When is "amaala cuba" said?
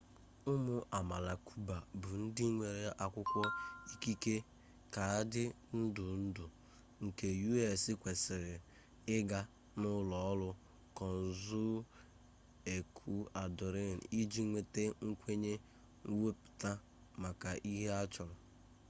0.97-1.75